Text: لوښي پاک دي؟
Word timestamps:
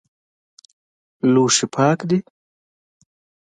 لوښي 1.33 1.67
پاک 1.75 1.99
دي؟ 2.09 2.19